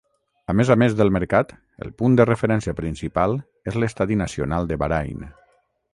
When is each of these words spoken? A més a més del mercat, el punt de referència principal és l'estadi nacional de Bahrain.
A 0.53 0.53
més 0.59 0.69
a 0.75 0.77
més 0.83 0.95
del 1.01 1.11
mercat, 1.17 1.53
el 1.87 1.93
punt 2.01 2.17
de 2.19 2.27
referència 2.29 2.75
principal 2.81 3.37
és 3.73 3.81
l'estadi 3.83 4.19
nacional 4.23 4.71
de 4.73 4.83
Bahrain. 4.87 5.29